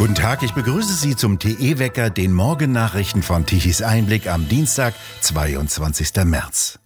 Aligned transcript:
Guten 0.00 0.14
Tag, 0.14 0.42
ich 0.42 0.52
begrüße 0.52 0.94
Sie 0.94 1.14
zum 1.14 1.38
TE-Wecker, 1.38 2.08
den 2.08 2.32
Morgennachrichten 2.32 3.22
von 3.22 3.44
Tichys 3.44 3.82
Einblick 3.82 4.28
am 4.28 4.48
Dienstag, 4.48 4.94
22. 5.20 6.24
März. 6.24 6.78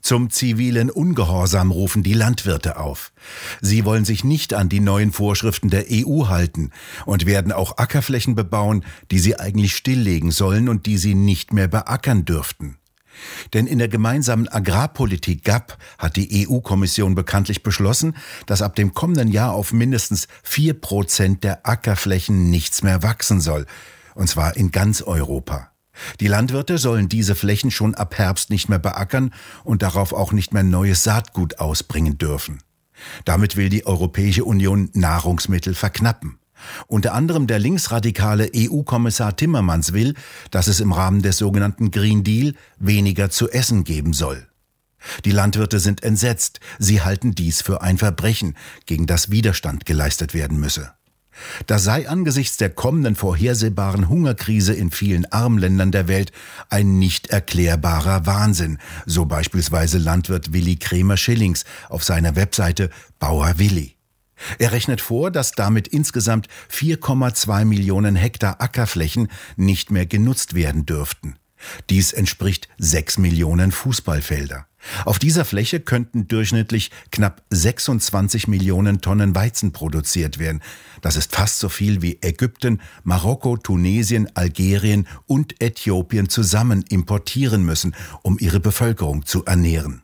Zum 0.00 0.30
zivilen 0.30 0.90
Ungehorsam 0.90 1.70
rufen 1.70 2.02
die 2.02 2.14
Landwirte 2.14 2.78
auf. 2.78 3.12
Sie 3.60 3.84
wollen 3.84 4.04
sich 4.04 4.24
nicht 4.24 4.54
an 4.54 4.68
die 4.68 4.80
neuen 4.80 5.12
Vorschriften 5.12 5.68
der 5.68 5.86
EU 5.90 6.28
halten 6.28 6.70
und 7.04 7.26
werden 7.26 7.52
auch 7.52 7.78
Ackerflächen 7.78 8.34
bebauen, 8.34 8.84
die 9.10 9.18
sie 9.18 9.38
eigentlich 9.38 9.76
stilllegen 9.76 10.30
sollen 10.30 10.68
und 10.68 10.86
die 10.86 10.98
sie 10.98 11.14
nicht 11.14 11.52
mehr 11.52 11.68
beackern 11.68 12.24
dürften. 12.24 12.79
Denn 13.52 13.66
in 13.66 13.78
der 13.78 13.88
gemeinsamen 13.88 14.48
Agrarpolitik 14.48 15.44
GAP 15.44 15.78
hat 15.98 16.16
die 16.16 16.48
EU-Kommission 16.48 17.14
bekanntlich 17.14 17.62
beschlossen, 17.62 18.16
dass 18.46 18.62
ab 18.62 18.76
dem 18.76 18.94
kommenden 18.94 19.28
Jahr 19.28 19.52
auf 19.52 19.72
mindestens 19.72 20.28
vier 20.42 20.74
Prozent 20.74 21.44
der 21.44 21.66
Ackerflächen 21.66 22.50
nichts 22.50 22.82
mehr 22.82 23.02
wachsen 23.02 23.40
soll. 23.40 23.66
Und 24.14 24.28
zwar 24.28 24.56
in 24.56 24.70
ganz 24.70 25.02
Europa. 25.02 25.70
Die 26.20 26.28
Landwirte 26.28 26.78
sollen 26.78 27.08
diese 27.08 27.34
Flächen 27.34 27.70
schon 27.70 27.94
ab 27.94 28.16
Herbst 28.16 28.50
nicht 28.50 28.68
mehr 28.68 28.78
beackern 28.78 29.32
und 29.64 29.82
darauf 29.82 30.12
auch 30.12 30.32
nicht 30.32 30.52
mehr 30.52 30.62
neues 30.62 31.02
Saatgut 31.02 31.58
ausbringen 31.58 32.18
dürfen. 32.18 32.62
Damit 33.24 33.56
will 33.56 33.68
die 33.68 33.86
Europäische 33.86 34.44
Union 34.44 34.90
Nahrungsmittel 34.92 35.74
verknappen. 35.74 36.38
Unter 36.86 37.14
anderem 37.14 37.46
der 37.46 37.58
linksradikale 37.58 38.50
EU-Kommissar 38.54 39.36
Timmermans 39.36 39.92
will, 39.92 40.14
dass 40.50 40.66
es 40.66 40.80
im 40.80 40.92
Rahmen 40.92 41.22
des 41.22 41.38
sogenannten 41.38 41.90
Green 41.90 42.24
Deal 42.24 42.54
weniger 42.78 43.30
zu 43.30 43.50
essen 43.50 43.84
geben 43.84 44.12
soll. 44.12 44.46
Die 45.24 45.30
Landwirte 45.30 45.80
sind 45.80 46.02
entsetzt, 46.02 46.60
sie 46.78 47.00
halten 47.00 47.34
dies 47.34 47.62
für 47.62 47.80
ein 47.82 47.98
Verbrechen, 47.98 48.56
gegen 48.86 49.06
das 49.06 49.30
Widerstand 49.30 49.86
geleistet 49.86 50.34
werden 50.34 50.60
müsse. 50.60 50.92
Das 51.66 51.84
sei 51.84 52.08
angesichts 52.08 52.58
der 52.58 52.70
kommenden 52.70 53.16
vorhersehbaren 53.16 54.08
Hungerkrise 54.08 54.74
in 54.74 54.90
vielen 54.90 55.30
Armländern 55.32 55.90
der 55.90 56.08
Welt 56.08 56.32
ein 56.68 56.98
nicht 56.98 57.28
erklärbarer 57.28 58.26
Wahnsinn, 58.26 58.78
so 59.06 59.24
beispielsweise 59.24 59.98
Landwirt 59.98 60.52
Willi 60.52 60.76
Kremer 60.76 61.16
Schillings 61.16 61.64
auf 61.88 62.04
seiner 62.04 62.36
Webseite 62.36 62.90
Bauer 63.18 63.54
Willi. 63.58 63.96
Er 64.58 64.72
rechnet 64.72 65.00
vor, 65.00 65.30
dass 65.30 65.52
damit 65.52 65.88
insgesamt 65.88 66.48
4,2 66.70 67.64
Millionen 67.64 68.16
Hektar 68.16 68.60
Ackerflächen 68.60 69.28
nicht 69.56 69.90
mehr 69.90 70.06
genutzt 70.06 70.54
werden 70.54 70.86
dürften. 70.86 71.36
Dies 71.90 72.12
entspricht 72.12 72.68
6 72.78 73.18
Millionen 73.18 73.72
Fußballfelder. 73.72 74.66
Auf 75.04 75.18
dieser 75.18 75.44
Fläche 75.44 75.80
könnten 75.80 76.26
durchschnittlich 76.26 76.90
knapp 77.12 77.42
26 77.50 78.48
Millionen 78.48 79.02
Tonnen 79.02 79.34
Weizen 79.34 79.72
produziert 79.72 80.38
werden. 80.38 80.62
Das 81.02 81.16
ist 81.16 81.34
fast 81.34 81.58
so 81.58 81.68
viel 81.68 82.00
wie 82.00 82.18
Ägypten, 82.22 82.80
Marokko, 83.02 83.58
Tunesien, 83.58 84.34
Algerien 84.34 85.06
und 85.26 85.60
Äthiopien 85.60 86.30
zusammen 86.30 86.82
importieren 86.88 87.62
müssen, 87.64 87.94
um 88.22 88.38
ihre 88.38 88.60
Bevölkerung 88.60 89.26
zu 89.26 89.44
ernähren. 89.44 90.02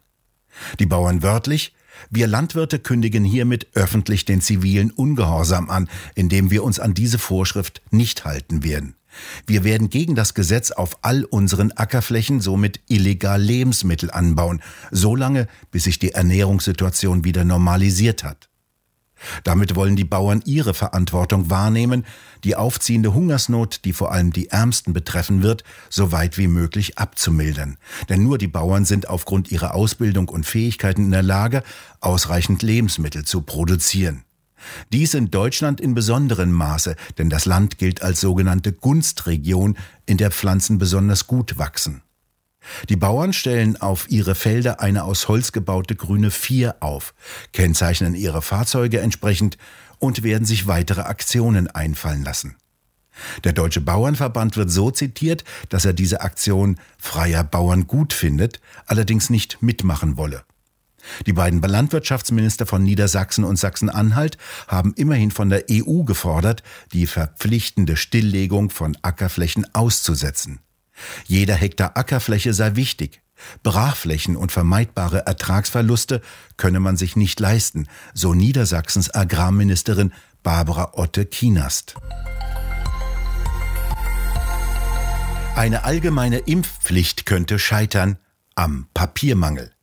Die 0.79 0.87
Bauern 0.87 1.23
wörtlich 1.23 1.75
wir 2.11 2.27
Landwirte 2.27 2.79
kündigen 2.79 3.25
hiermit 3.25 3.69
öffentlich 3.75 4.25
den 4.25 4.41
zivilen 4.41 4.91
Ungehorsam 4.91 5.71
an, 5.71 5.89
indem 6.15 6.51
wir 6.51 6.65
uns 6.65 6.81
an 6.81 6.95
diese 6.95 7.19
Vorschrift 7.19 7.83
nicht 7.91 8.25
halten 8.25 8.63
werden. 8.63 8.95
Wir 9.47 9.65
werden 9.65 9.91
gegen 9.91 10.15
das 10.15 10.35
Gesetz 10.35 10.71
auf 10.71 10.99
all 11.03 11.25
unseren 11.25 11.73
Ackerflächen 11.73 12.41
somit 12.41 12.81
illegal 12.89 13.41
Lebensmittel 13.41 14.11
anbauen, 14.11 14.63
solange 14.91 15.49
bis 15.71 15.85
sich 15.85 15.99
die 15.99 16.13
Ernährungssituation 16.13 17.25
wieder 17.25 17.45
normalisiert 17.45 18.25
hat. 18.25 18.49
Damit 19.45 19.75
wollen 19.77 19.97
die 19.97 20.05
Bauern 20.05 20.43
ihre 20.45 20.75
Verantwortung 20.75 21.51
wahrnehmen, 21.51 22.05
die 22.45 22.57
aufziehende 22.57 23.15
Hungersnot, 23.15 23.85
die 23.85 23.93
vor 23.93 24.13
allem 24.13 24.33
die 24.33 24.49
Ärmsten 24.51 24.93
betreffen 24.93 25.43
wird, 25.43 25.65
so 25.89 26.13
weit 26.13 26.39
wie 26.39 26.49
möglich 26.49 26.99
abzumildern. 26.99 27.79
Denn 28.09 28.23
nur 28.23 28.39
die 28.39 28.49
Bauern 28.49 28.85
sind 28.85 29.09
aufgrund 29.09 29.51
ihrer 29.51 29.75
Ausbildung 29.75 30.29
und 30.29 30.47
Fähigkeiten 30.47 31.05
in 31.07 31.11
der 31.11 31.23
Lage, 31.23 31.63
ausreichend 32.01 32.63
Lebensmittel 32.63 33.25
zu 33.25 33.43
produzieren. 33.43 34.25
Dies 34.93 35.15
in 35.15 35.31
Deutschland 35.31 35.81
in 35.81 35.95
besonderem 35.95 36.51
Maße, 36.51 36.97
denn 37.19 37.31
das 37.31 37.45
Land 37.45 37.79
gilt 37.79 38.03
als 38.03 38.21
sogenannte 38.21 38.73
Gunstregion, 38.73 39.77
in 40.07 40.17
der 40.17 40.31
Pflanzen 40.31 40.79
besonders 40.79 41.27
gut 41.27 41.59
wachsen. 41.59 42.03
Die 42.89 42.97
Bauern 42.97 43.33
stellen 43.33 43.81
auf 43.81 44.11
ihre 44.11 44.35
Felder 44.35 44.81
eine 44.81 45.05
aus 45.05 45.29
Holz 45.29 45.53
gebaute 45.53 45.97
grüne 45.97 46.31
Vier 46.31 46.77
auf, 46.81 47.15
kennzeichnen 47.53 48.15
ihre 48.15 48.43
Fahrzeuge 48.43 49.01
entsprechend 49.01 49.59
und 49.99 50.23
werden 50.23 50.45
sich 50.45 50.67
weitere 50.67 51.03
Aktionen 51.03 51.69
einfallen 51.69 52.25
lassen. 52.25 52.57
Der 53.45 53.53
Deutsche 53.53 53.81
Bauernverband 53.81 54.57
wird 54.57 54.71
so 54.71 54.91
zitiert, 54.91 55.45
dass 55.71 55.85
er 55.85 55.95
diese 55.95 56.21
Aktion 56.21 56.79
freier 56.99 57.45
Bauern 57.45 57.87
gut 57.87 58.13
findet, 58.13 58.61
allerdings 58.87 59.31
nicht 59.31 59.63
mitmachen 59.63 60.17
wolle. 60.17 60.45
Die 61.27 61.33
beiden 61.33 61.63
Landwirtschaftsminister 61.63 62.67
von 62.67 62.83
Niedersachsen 62.83 63.45
und 63.45 63.57
Sachsen-Anhalt 63.57 64.39
haben 64.67 64.93
immerhin 64.95 65.31
von 65.31 65.49
der 65.49 65.65
EU 65.71 66.03
gefordert, 66.03 66.63
die 66.93 67.07
verpflichtende 67.07 67.97
Stilllegung 67.97 68.71
von 68.71 68.97
Ackerflächen 69.03 69.73
auszusetzen. 69.73 70.61
Jeder 71.27 71.55
Hektar 71.55 71.97
Ackerfläche 71.97 72.53
sei 72.53 72.77
wichtig. 72.77 73.23
Brachflächen 73.63 74.37
und 74.37 74.51
vermeidbare 74.51 75.27
Ertragsverluste 75.27 76.23
könne 76.57 76.81
man 76.81 76.97
sich 76.97 77.17
nicht 77.17 77.39
leisten, 77.39 77.87
so 78.15 78.35
Niedersachsens 78.35 79.15
Agrarministerin 79.15 80.13
Barbara 80.43 80.93
Otte 80.95 81.27
Kienast. 81.27 81.95
Eine 85.55 85.85
allgemeine 85.85 86.39
Impfpflicht 86.39 87.27
könnte 87.27 87.59
scheitern 87.59 88.19
am 88.55 88.89
Papiermangel. 88.95 89.76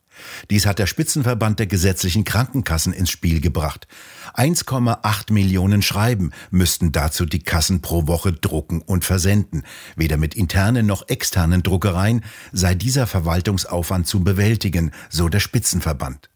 Dies 0.49 0.65
hat 0.65 0.79
der 0.79 0.87
Spitzenverband 0.87 1.59
der 1.59 1.67
gesetzlichen 1.67 2.23
Krankenkassen 2.23 2.93
ins 2.93 3.09
Spiel 3.09 3.41
gebracht. 3.41 3.87
1,8 4.35 5.31
Millionen 5.31 5.81
Schreiben 5.81 6.31
müssten 6.51 6.91
dazu 6.91 7.25
die 7.25 7.43
Kassen 7.43 7.81
pro 7.81 8.07
Woche 8.07 8.33
drucken 8.33 8.81
und 8.81 9.05
versenden. 9.05 9.63
Weder 9.95 10.17
mit 10.17 10.35
internen 10.35 10.85
noch 10.85 11.07
externen 11.07 11.63
Druckereien 11.63 12.23
sei 12.51 12.75
dieser 12.75 13.07
Verwaltungsaufwand 13.07 14.07
zu 14.07 14.23
bewältigen, 14.23 14.91
so 15.09 15.29
der 15.29 15.39
Spitzenverband. 15.39 16.29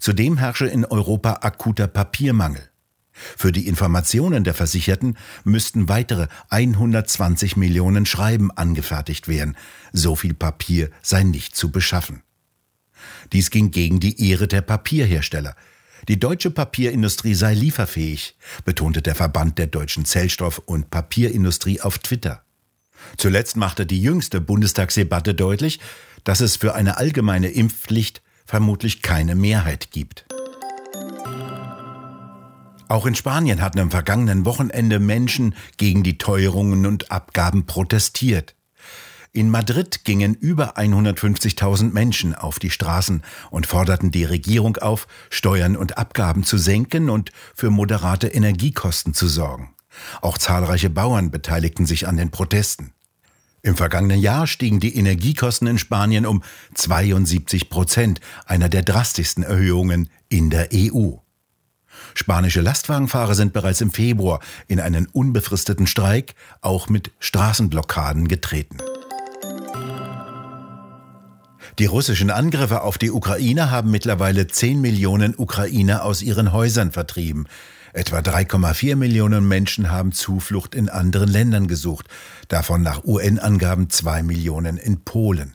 Zudem 0.00 0.38
herrsche 0.38 0.66
in 0.66 0.84
Europa 0.84 1.38
akuter 1.42 1.86
Papiermangel. 1.86 2.68
Für 3.12 3.52
die 3.52 3.66
Informationen 3.66 4.44
der 4.44 4.54
Versicherten 4.54 5.16
müssten 5.44 5.88
weitere 5.88 6.28
120 6.50 7.56
Millionen 7.56 8.06
Schreiben 8.06 8.50
angefertigt 8.52 9.28
werden. 9.28 9.56
So 9.92 10.14
viel 10.14 10.34
Papier 10.34 10.90
sei 11.02 11.24
nicht 11.24 11.56
zu 11.56 11.70
beschaffen. 11.70 12.22
Dies 13.32 13.50
ging 13.50 13.70
gegen 13.70 14.00
die 14.00 14.28
Ehre 14.28 14.48
der 14.48 14.62
Papierhersteller. 14.62 15.54
Die 16.08 16.18
deutsche 16.18 16.50
Papierindustrie 16.50 17.34
sei 17.34 17.54
lieferfähig, 17.54 18.36
betonte 18.64 19.02
der 19.02 19.14
Verband 19.14 19.58
der 19.58 19.66
deutschen 19.66 20.04
Zellstoff- 20.04 20.62
und 20.64 20.90
Papierindustrie 20.90 21.80
auf 21.80 21.98
Twitter. 21.98 22.42
Zuletzt 23.16 23.56
machte 23.56 23.86
die 23.86 24.00
jüngste 24.00 24.40
Bundestagsdebatte 24.40 25.34
deutlich, 25.34 25.80
dass 26.24 26.40
es 26.40 26.56
für 26.56 26.74
eine 26.74 26.96
allgemeine 26.98 27.48
Impfpflicht 27.48 28.22
vermutlich 28.46 29.02
keine 29.02 29.34
Mehrheit 29.34 29.90
gibt. 29.90 30.26
Auch 32.88 33.04
in 33.04 33.14
Spanien 33.14 33.60
hatten 33.60 33.80
am 33.80 33.90
vergangenen 33.90 34.46
Wochenende 34.46 34.98
Menschen 34.98 35.54
gegen 35.76 36.02
die 36.02 36.16
Teuerungen 36.16 36.86
und 36.86 37.12
Abgaben 37.12 37.66
protestiert. 37.66 38.54
In 39.32 39.50
Madrid 39.50 40.04
gingen 40.04 40.34
über 40.34 40.78
150.000 40.78 41.92
Menschen 41.92 42.34
auf 42.34 42.58
die 42.58 42.70
Straßen 42.70 43.22
und 43.50 43.66
forderten 43.66 44.10
die 44.10 44.24
Regierung 44.24 44.76
auf, 44.78 45.06
Steuern 45.30 45.76
und 45.76 45.98
Abgaben 45.98 46.44
zu 46.44 46.56
senken 46.56 47.10
und 47.10 47.30
für 47.54 47.70
moderate 47.70 48.28
Energiekosten 48.28 49.14
zu 49.14 49.28
sorgen. 49.28 49.74
Auch 50.22 50.38
zahlreiche 50.38 50.90
Bauern 50.90 51.30
beteiligten 51.30 51.86
sich 51.86 52.08
an 52.08 52.16
den 52.16 52.30
Protesten. 52.30 52.92
Im 53.62 53.76
vergangenen 53.76 54.20
Jahr 54.20 54.46
stiegen 54.46 54.80
die 54.80 54.96
Energiekosten 54.96 55.66
in 55.66 55.78
Spanien 55.78 56.24
um 56.24 56.42
72 56.74 57.68
Prozent, 57.68 58.20
einer 58.46 58.68
der 58.68 58.82
drastischsten 58.82 59.42
Erhöhungen 59.42 60.08
in 60.28 60.48
der 60.48 60.68
EU. 60.72 61.16
Spanische 62.14 62.60
Lastwagenfahrer 62.60 63.34
sind 63.34 63.52
bereits 63.52 63.80
im 63.80 63.90
Februar 63.90 64.40
in 64.68 64.80
einen 64.80 65.06
unbefristeten 65.06 65.86
Streik, 65.86 66.34
auch 66.60 66.88
mit 66.88 67.10
Straßenblockaden 67.18 68.28
getreten. 68.28 68.78
Die 71.78 71.86
russischen 71.86 72.32
Angriffe 72.32 72.82
auf 72.82 72.98
die 72.98 73.12
Ukraine 73.12 73.70
haben 73.70 73.92
mittlerweile 73.92 74.48
10 74.48 74.80
Millionen 74.80 75.36
Ukrainer 75.38 76.04
aus 76.04 76.22
ihren 76.22 76.52
Häusern 76.52 76.90
vertrieben. 76.90 77.46
Etwa 77.92 78.18
3,4 78.18 78.96
Millionen 78.96 79.46
Menschen 79.46 79.88
haben 79.88 80.10
Zuflucht 80.10 80.74
in 80.74 80.88
anderen 80.88 81.28
Ländern 81.28 81.68
gesucht, 81.68 82.08
davon 82.48 82.82
nach 82.82 83.04
UN-Angaben 83.04 83.90
2 83.90 84.24
Millionen 84.24 84.76
in 84.76 85.04
Polen. 85.04 85.54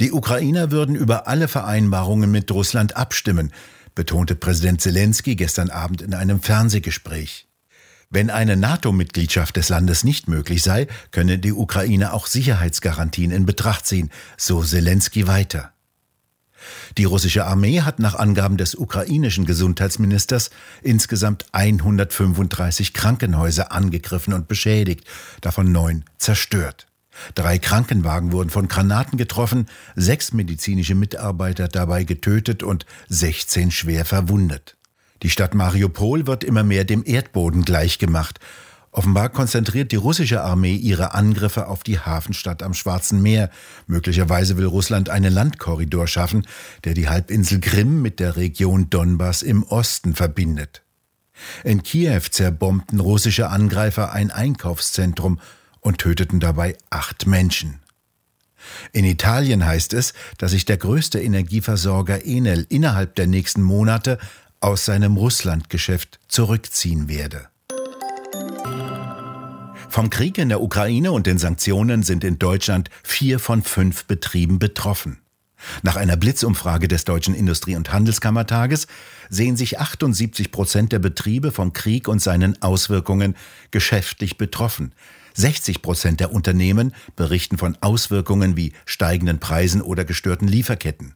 Die 0.00 0.10
Ukrainer 0.10 0.72
würden 0.72 0.96
über 0.96 1.28
alle 1.28 1.46
Vereinbarungen 1.46 2.30
mit 2.32 2.50
Russland 2.50 2.96
abstimmen. 2.96 3.52
betonte 3.94 4.34
Präsident 4.34 4.80
Zelensky 4.80 5.36
gestern 5.36 5.70
Abend 5.70 6.02
in 6.02 6.14
einem 6.14 6.42
Fernsehgespräch. 6.42 7.46
Wenn 8.14 8.28
eine 8.28 8.58
NATO-Mitgliedschaft 8.58 9.56
des 9.56 9.70
Landes 9.70 10.04
nicht 10.04 10.28
möglich 10.28 10.62
sei, 10.62 10.86
könne 11.12 11.38
die 11.38 11.54
Ukraine 11.54 12.12
auch 12.12 12.26
Sicherheitsgarantien 12.26 13.30
in 13.30 13.46
Betracht 13.46 13.86
ziehen, 13.86 14.10
so 14.36 14.62
Zelensky 14.62 15.26
weiter. 15.26 15.72
Die 16.98 17.04
russische 17.04 17.46
Armee 17.46 17.80
hat 17.80 18.00
nach 18.00 18.14
Angaben 18.14 18.58
des 18.58 18.74
ukrainischen 18.74 19.46
Gesundheitsministers 19.46 20.50
insgesamt 20.82 21.46
135 21.52 22.92
Krankenhäuser 22.92 23.72
angegriffen 23.72 24.34
und 24.34 24.46
beschädigt, 24.46 25.04
davon 25.40 25.72
neun 25.72 26.04
zerstört. 26.18 26.88
Drei 27.34 27.58
Krankenwagen 27.58 28.30
wurden 28.30 28.50
von 28.50 28.68
Granaten 28.68 29.16
getroffen, 29.16 29.70
sechs 29.96 30.34
medizinische 30.34 30.94
Mitarbeiter 30.94 31.66
dabei 31.66 32.04
getötet 32.04 32.62
und 32.62 32.84
16 33.08 33.70
schwer 33.70 34.04
verwundet. 34.04 34.76
Die 35.22 35.30
Stadt 35.30 35.54
Mariupol 35.54 36.26
wird 36.26 36.44
immer 36.44 36.64
mehr 36.64 36.84
dem 36.84 37.02
Erdboden 37.04 37.64
gleichgemacht. 37.64 38.40
Offenbar 38.90 39.30
konzentriert 39.30 39.90
die 39.90 39.96
russische 39.96 40.42
Armee 40.42 40.74
ihre 40.74 41.14
Angriffe 41.14 41.68
auf 41.68 41.82
die 41.82 41.98
Hafenstadt 41.98 42.62
am 42.62 42.74
Schwarzen 42.74 43.22
Meer. 43.22 43.48
Möglicherweise 43.86 44.58
will 44.58 44.66
Russland 44.66 45.08
einen 45.08 45.32
Landkorridor 45.32 46.06
schaffen, 46.06 46.46
der 46.84 46.92
die 46.92 47.08
Halbinsel 47.08 47.60
Krim 47.60 48.02
mit 48.02 48.20
der 48.20 48.36
Region 48.36 48.90
Donbass 48.90 49.42
im 49.42 49.62
Osten 49.62 50.14
verbindet. 50.14 50.82
In 51.64 51.82
Kiew 51.82 52.20
zerbombten 52.30 53.00
russische 53.00 53.48
Angreifer 53.48 54.12
ein 54.12 54.30
Einkaufszentrum 54.30 55.40
und 55.80 55.98
töteten 55.98 56.38
dabei 56.38 56.76
acht 56.90 57.26
Menschen. 57.26 57.80
In 58.92 59.04
Italien 59.04 59.64
heißt 59.64 59.94
es, 59.94 60.12
dass 60.38 60.52
sich 60.52 60.66
der 60.66 60.76
größte 60.76 61.20
Energieversorger 61.20 62.26
Enel 62.26 62.66
innerhalb 62.68 63.14
der 63.16 63.26
nächsten 63.26 63.62
Monate 63.62 64.18
aus 64.62 64.84
seinem 64.84 65.16
Russlandgeschäft 65.16 66.20
zurückziehen 66.28 67.08
werde. 67.08 67.48
Vom 69.88 70.08
Krieg 70.08 70.38
in 70.38 70.48
der 70.48 70.62
Ukraine 70.62 71.12
und 71.12 71.26
den 71.26 71.36
Sanktionen 71.36 72.02
sind 72.02 72.24
in 72.24 72.38
Deutschland 72.38 72.88
vier 73.02 73.38
von 73.38 73.62
fünf 73.62 74.06
Betrieben 74.06 74.58
betroffen. 74.58 75.18
Nach 75.82 75.96
einer 75.96 76.16
Blitzumfrage 76.16 76.88
des 76.88 77.04
Deutschen 77.04 77.34
Industrie- 77.34 77.76
und 77.76 77.92
Handelskammertages 77.92 78.86
sehen 79.28 79.56
sich 79.56 79.78
78 79.78 80.50
Prozent 80.50 80.92
der 80.92 80.98
Betriebe 80.98 81.52
vom 81.52 81.72
Krieg 81.72 82.08
und 82.08 82.20
seinen 82.20 82.60
Auswirkungen 82.62 83.36
geschäftlich 83.70 84.38
betroffen. 84.38 84.92
60 85.34 85.82
Prozent 85.82 86.20
der 86.20 86.32
Unternehmen 86.32 86.94
berichten 87.16 87.58
von 87.58 87.76
Auswirkungen 87.80 88.56
wie 88.56 88.72
steigenden 88.86 89.38
Preisen 89.38 89.82
oder 89.82 90.04
gestörten 90.04 90.48
Lieferketten. 90.48 91.14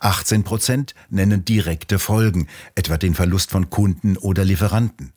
18 0.00 0.44
Prozent 0.44 0.94
nennen 1.10 1.44
direkte 1.44 1.98
Folgen, 1.98 2.48
etwa 2.74 2.96
den 2.98 3.14
Verlust 3.14 3.50
von 3.50 3.70
Kunden 3.70 4.16
oder 4.16 4.44
Lieferanten. 4.44 5.12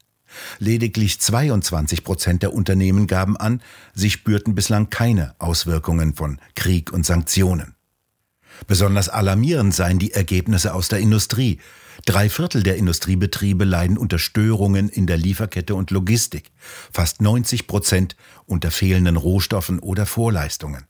Lediglich 0.59 1.19
22 1.19 2.03
Prozent 2.03 2.43
der 2.43 2.53
Unternehmen 2.53 3.07
gaben 3.07 3.37
an, 3.37 3.61
sie 3.93 4.09
spürten 4.09 4.55
bislang 4.55 4.89
keine 4.89 5.35
Auswirkungen 5.39 6.13
von 6.13 6.39
Krieg 6.55 6.91
und 6.91 7.05
Sanktionen. 7.05 7.75
Besonders 8.67 9.09
alarmierend 9.09 9.75
seien 9.75 9.99
die 9.99 10.13
Ergebnisse 10.13 10.73
aus 10.73 10.87
der 10.87 10.99
Industrie. 10.99 11.59
Drei 12.05 12.29
Viertel 12.29 12.63
der 12.63 12.77
Industriebetriebe 12.77 13.65
leiden 13.65 13.97
unter 13.97 14.19
Störungen 14.19 14.89
in 14.89 15.07
der 15.07 15.17
Lieferkette 15.17 15.75
und 15.75 15.91
Logistik, 15.91 16.51
fast 16.91 17.21
90 17.21 17.67
Prozent 17.67 18.15
unter 18.45 18.71
fehlenden 18.71 19.17
Rohstoffen 19.17 19.79
oder 19.79 20.05
Vorleistungen. 20.05 20.85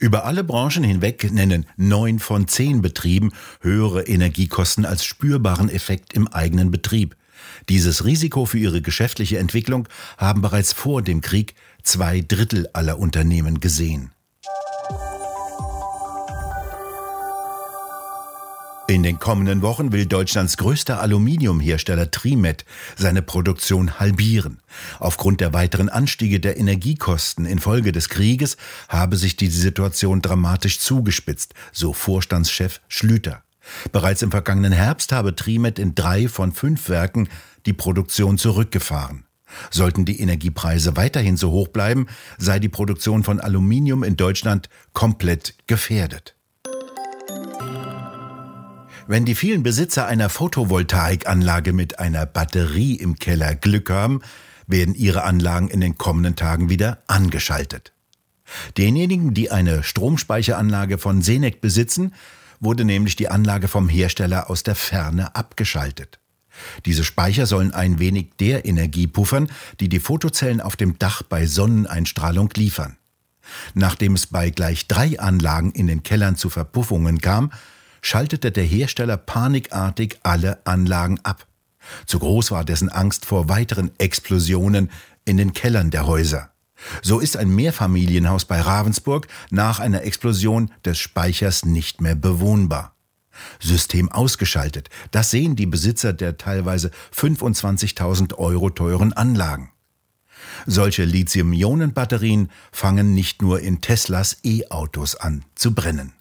Über 0.00 0.24
alle 0.24 0.42
Branchen 0.44 0.82
hinweg 0.82 1.30
nennen 1.30 1.66
neun 1.76 2.20
von 2.20 2.48
zehn 2.48 2.80
Betrieben 2.80 3.32
höhere 3.60 4.02
Energiekosten 4.04 4.86
als 4.86 5.04
spürbaren 5.04 5.68
Effekt 5.68 6.14
im 6.14 6.26
eigenen 6.26 6.70
Betrieb. 6.70 7.16
Dieses 7.68 8.06
Risiko 8.06 8.46
für 8.46 8.58
ihre 8.58 8.80
geschäftliche 8.80 9.38
Entwicklung 9.38 9.88
haben 10.16 10.40
bereits 10.40 10.72
vor 10.72 11.02
dem 11.02 11.20
Krieg 11.20 11.54
zwei 11.82 12.22
Drittel 12.22 12.66
aller 12.72 12.98
Unternehmen 12.98 13.60
gesehen. 13.60 14.10
In 18.90 19.04
den 19.04 19.20
kommenden 19.20 19.62
Wochen 19.62 19.92
will 19.92 20.04
Deutschlands 20.04 20.56
größter 20.56 21.00
Aluminiumhersteller 21.00 22.10
Trimet 22.10 22.64
seine 22.96 23.22
Produktion 23.22 24.00
halbieren. 24.00 24.58
Aufgrund 24.98 25.40
der 25.40 25.52
weiteren 25.52 25.88
Anstiege 25.88 26.40
der 26.40 26.56
Energiekosten 26.56 27.46
infolge 27.46 27.92
des 27.92 28.08
Krieges 28.08 28.56
habe 28.88 29.16
sich 29.16 29.36
die 29.36 29.46
Situation 29.46 30.22
dramatisch 30.22 30.80
zugespitzt, 30.80 31.54
so 31.70 31.92
Vorstandschef 31.92 32.80
Schlüter. 32.88 33.44
Bereits 33.92 34.22
im 34.22 34.32
vergangenen 34.32 34.72
Herbst 34.72 35.12
habe 35.12 35.36
Trimet 35.36 35.78
in 35.78 35.94
drei 35.94 36.26
von 36.26 36.50
fünf 36.50 36.88
Werken 36.88 37.28
die 37.66 37.72
Produktion 37.72 38.38
zurückgefahren. 38.38 39.22
Sollten 39.70 40.04
die 40.04 40.18
Energiepreise 40.18 40.96
weiterhin 40.96 41.36
so 41.36 41.52
hoch 41.52 41.68
bleiben, 41.68 42.08
sei 42.38 42.58
die 42.58 42.68
Produktion 42.68 43.22
von 43.22 43.38
Aluminium 43.38 44.02
in 44.02 44.16
Deutschland 44.16 44.68
komplett 44.94 45.54
gefährdet. 45.68 46.34
Wenn 49.10 49.24
die 49.24 49.34
vielen 49.34 49.64
Besitzer 49.64 50.06
einer 50.06 50.28
Photovoltaikanlage 50.28 51.72
mit 51.72 51.98
einer 51.98 52.26
Batterie 52.26 52.94
im 52.94 53.16
Keller 53.16 53.56
Glück 53.56 53.90
haben, 53.90 54.20
werden 54.68 54.94
ihre 54.94 55.24
Anlagen 55.24 55.66
in 55.66 55.80
den 55.80 55.98
kommenden 55.98 56.36
Tagen 56.36 56.68
wieder 56.68 57.02
angeschaltet. 57.08 57.92
Denjenigen, 58.78 59.34
die 59.34 59.50
eine 59.50 59.82
Stromspeicheranlage 59.82 60.96
von 60.96 61.22
Senec 61.22 61.60
besitzen, 61.60 62.14
wurde 62.60 62.84
nämlich 62.84 63.16
die 63.16 63.28
Anlage 63.28 63.66
vom 63.66 63.88
Hersteller 63.88 64.48
aus 64.48 64.62
der 64.62 64.76
Ferne 64.76 65.34
abgeschaltet. 65.34 66.20
Diese 66.86 67.02
Speicher 67.02 67.46
sollen 67.46 67.74
ein 67.74 67.98
wenig 67.98 68.36
der 68.38 68.64
Energie 68.64 69.08
puffern, 69.08 69.50
die 69.80 69.88
die 69.88 69.98
Fotozellen 69.98 70.60
auf 70.60 70.76
dem 70.76 71.00
Dach 71.00 71.24
bei 71.24 71.46
Sonneneinstrahlung 71.46 72.50
liefern. 72.54 72.96
Nachdem 73.74 74.14
es 74.14 74.28
bei 74.28 74.50
gleich 74.50 74.86
drei 74.86 75.18
Anlagen 75.18 75.72
in 75.72 75.88
den 75.88 76.04
Kellern 76.04 76.36
zu 76.36 76.48
Verpuffungen 76.48 77.20
kam, 77.20 77.50
schaltete 78.02 78.52
der 78.52 78.64
Hersteller 78.64 79.16
panikartig 79.16 80.18
alle 80.22 80.64
Anlagen 80.64 81.20
ab. 81.22 81.46
Zu 82.06 82.18
groß 82.18 82.50
war 82.50 82.64
dessen 82.64 82.88
Angst 82.88 83.24
vor 83.26 83.48
weiteren 83.48 83.90
Explosionen 83.98 84.90
in 85.24 85.36
den 85.36 85.52
Kellern 85.52 85.90
der 85.90 86.06
Häuser. 86.06 86.50
So 87.02 87.20
ist 87.20 87.36
ein 87.36 87.54
Mehrfamilienhaus 87.54 88.44
bei 88.44 88.60
Ravensburg 88.60 89.28
nach 89.50 89.80
einer 89.80 90.02
Explosion 90.02 90.70
des 90.84 90.98
Speichers 90.98 91.64
nicht 91.64 92.00
mehr 92.00 92.14
bewohnbar. 92.14 92.94
System 93.58 94.10
ausgeschaltet, 94.10 94.88
das 95.10 95.30
sehen 95.30 95.56
die 95.56 95.66
Besitzer 95.66 96.12
der 96.12 96.36
teilweise 96.36 96.90
25.000 97.14 98.34
Euro 98.34 98.70
teuren 98.70 99.12
Anlagen. 99.12 99.70
Solche 100.66 101.04
Lithium-Ionen-Batterien 101.04 102.50
fangen 102.72 103.14
nicht 103.14 103.40
nur 103.40 103.60
in 103.60 103.80
Teslas 103.80 104.38
E-Autos 104.42 105.16
an 105.16 105.44
zu 105.54 105.74
brennen. 105.74 106.12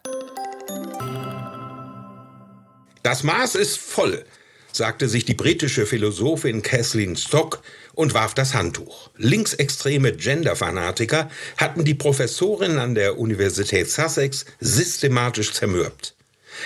Das 3.02 3.24
Maß 3.24 3.56
ist 3.56 3.78
voll, 3.78 4.26
sagte 4.74 5.08
sich 5.08 5.24
die 5.24 5.34
britische 5.34 5.86
Philosophin 5.86 6.62
Kathleen 6.62 7.16
Stock 7.16 7.62
und 7.94 8.14
warf 8.14 8.34
das 8.34 8.54
Handtuch. 8.54 9.10
Linksextreme 9.16 10.14
Genderfanatiker 10.14 11.30
hatten 11.58 11.86
die 11.86 11.94
Professorin 11.94 12.78
an 12.78 12.96
der 12.96 13.18
Universität 13.18 13.90
Sussex 13.90 14.46
systematisch 14.60 15.54
zermürbt. 15.54 16.16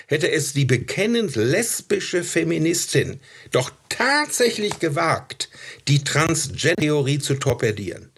Hätte 0.07 0.31
es 0.31 0.53
die 0.53 0.65
bekennend 0.65 1.35
lesbische 1.35 2.23
Feministin 2.23 3.19
doch 3.51 3.71
tatsächlich 3.89 4.79
gewagt, 4.79 5.49
die 5.87 6.03
Transgender-Theorie 6.03 7.19
zu 7.19 7.35
torpedieren. 7.35 8.12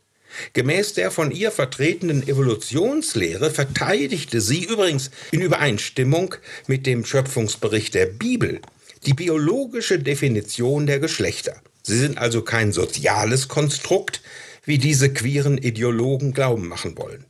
Gemäß 0.53 0.93
der 0.93 1.11
von 1.11 1.31
ihr 1.31 1.51
vertretenen 1.51 2.27
Evolutionslehre 2.27 3.51
verteidigte 3.51 4.41
sie 4.41 4.63
übrigens 4.63 5.11
in 5.31 5.41
Übereinstimmung 5.41 6.35
mit 6.67 6.85
dem 6.85 7.05
Schöpfungsbericht 7.05 7.93
der 7.93 8.07
Bibel 8.07 8.61
die 9.05 9.13
biologische 9.13 9.99
Definition 9.99 10.87
der 10.87 10.99
Geschlechter. 10.99 11.61
Sie 11.83 11.97
sind 11.97 12.17
also 12.17 12.41
kein 12.41 12.71
soziales 12.71 13.47
Konstrukt, 13.47 14.21
wie 14.63 14.79
diese 14.79 15.13
queeren 15.13 15.57
Ideologen 15.57 16.33
glauben 16.33 16.67
machen 16.67 16.97
wollen. 16.97 17.25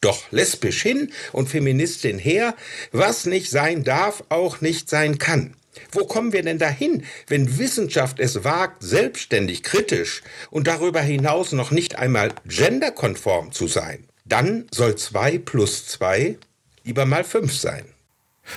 Doch 0.00 0.30
lesbisch 0.30 0.82
hin 0.82 1.12
und 1.32 1.48
Feministin 1.48 2.18
her, 2.18 2.54
was 2.92 3.26
nicht 3.26 3.50
sein 3.50 3.82
darf, 3.82 4.22
auch 4.28 4.60
nicht 4.60 4.88
sein 4.88 5.18
kann. 5.18 5.54
Wo 5.92 6.04
kommen 6.04 6.32
wir 6.32 6.42
denn 6.42 6.58
dahin, 6.58 7.04
wenn 7.26 7.58
Wissenschaft 7.58 8.20
es 8.20 8.44
wagt, 8.44 8.82
selbstständig, 8.82 9.62
kritisch 9.62 10.22
und 10.50 10.66
darüber 10.66 11.00
hinaus 11.00 11.52
noch 11.52 11.70
nicht 11.70 11.96
einmal 11.96 12.32
genderkonform 12.46 13.52
zu 13.52 13.66
sein? 13.66 14.04
Dann 14.24 14.66
soll 14.70 14.96
zwei 14.96 15.38
plus 15.38 15.86
zwei 15.86 16.36
lieber 16.84 17.06
mal 17.06 17.24
fünf 17.24 17.54
sein. 17.54 17.84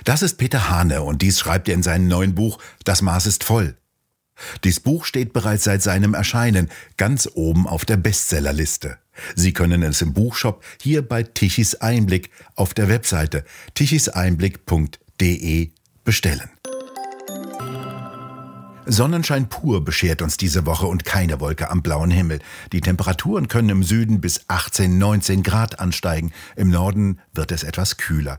Das 0.04 0.22
ist 0.22 0.38
Peter 0.38 0.70
Hane 0.70 1.02
und 1.04 1.22
dies 1.22 1.40
schreibt 1.40 1.68
er 1.68 1.76
in 1.76 1.84
seinem 1.84 2.08
neuen 2.08 2.36
Buch 2.36 2.60
Das 2.84 3.02
Maß 3.02 3.26
ist 3.26 3.44
voll. 3.44 3.76
Dies 4.64 4.80
Buch 4.80 5.06
steht 5.06 5.34
bereits 5.34 5.66
seit 5.66 5.82
seinem 5.82 6.14
Erscheinen 6.14 6.70
ganz 6.98 7.30
oben 7.34 7.68
auf 7.68 7.86
der 7.86 7.98
Bestsellerliste. 7.98 8.98
Sie 9.36 9.54
können 9.54 9.84
es 9.84 10.02
im 10.02 10.14
Buchshop 10.14 10.64
hier 10.82 11.08
bei 11.08 11.24
Tichys 11.24 11.76
Einblick 11.76 12.32
auf 12.56 12.74
der 12.74 12.90
Webseite 12.90 13.46
tichiseinblick.de 13.76 15.70
bestellen. 16.04 16.50
Sonnenschein 18.92 19.48
pur 19.48 19.86
beschert 19.86 20.22
uns 20.22 20.36
diese 20.36 20.66
Woche 20.66 20.86
und 20.86 21.06
keine 21.06 21.40
Wolke 21.40 21.70
am 21.70 21.82
blauen 21.82 22.12
Himmel. 22.12 22.40
Die 22.74 22.82
Temperaturen 22.82 23.48
können 23.48 23.70
im 23.70 23.84
Süden 23.84 24.20
bis 24.20 24.42
18, 24.50 24.98
19 24.98 25.44
Grad 25.44 25.80
ansteigen. 25.80 26.34
Im 26.58 26.70
Norden 26.70 27.22
wird 27.34 27.54
es 27.54 27.64
etwas 27.64 27.96
kühler. 27.96 28.38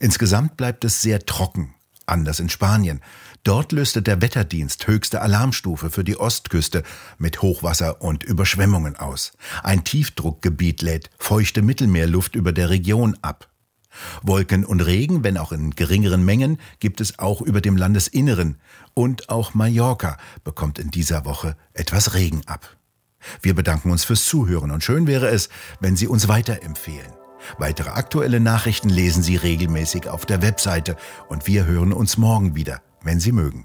Insgesamt 0.00 0.56
bleibt 0.56 0.84
es 0.84 1.02
sehr 1.02 1.24
trocken. 1.24 1.74
Anders 2.04 2.40
in 2.40 2.48
Spanien. 2.48 3.00
Dort 3.44 3.70
löste 3.70 4.02
der 4.02 4.20
Wetterdienst 4.20 4.88
höchste 4.88 5.20
Alarmstufe 5.20 5.88
für 5.88 6.02
die 6.02 6.16
Ostküste 6.16 6.82
mit 7.18 7.40
Hochwasser 7.40 8.02
und 8.02 8.24
Überschwemmungen 8.24 8.96
aus. 8.96 9.32
Ein 9.62 9.84
Tiefdruckgebiet 9.84 10.82
lädt 10.82 11.10
feuchte 11.16 11.62
Mittelmeerluft 11.62 12.34
über 12.34 12.52
der 12.52 12.70
Region 12.70 13.16
ab. 13.22 13.51
Wolken 14.22 14.64
und 14.64 14.80
Regen, 14.80 15.24
wenn 15.24 15.38
auch 15.38 15.52
in 15.52 15.70
geringeren 15.70 16.24
Mengen, 16.24 16.58
gibt 16.80 17.00
es 17.00 17.18
auch 17.18 17.40
über 17.40 17.60
dem 17.60 17.76
Landesinneren. 17.76 18.58
Und 18.94 19.28
auch 19.28 19.54
Mallorca 19.54 20.18
bekommt 20.44 20.78
in 20.78 20.90
dieser 20.90 21.24
Woche 21.24 21.56
etwas 21.72 22.14
Regen 22.14 22.42
ab. 22.46 22.76
Wir 23.40 23.54
bedanken 23.54 23.90
uns 23.90 24.04
fürs 24.04 24.24
Zuhören 24.24 24.70
und 24.70 24.82
schön 24.82 25.06
wäre 25.06 25.28
es, 25.28 25.48
wenn 25.80 25.96
Sie 25.96 26.08
uns 26.08 26.28
weiterempfehlen. 26.28 27.12
Weitere 27.58 27.90
aktuelle 27.90 28.40
Nachrichten 28.40 28.88
lesen 28.88 29.22
Sie 29.22 29.36
regelmäßig 29.36 30.08
auf 30.08 30.26
der 30.26 30.42
Webseite 30.42 30.96
und 31.28 31.46
wir 31.46 31.66
hören 31.66 31.92
uns 31.92 32.16
morgen 32.16 32.54
wieder, 32.54 32.82
wenn 33.02 33.20
Sie 33.20 33.32
mögen. 33.32 33.64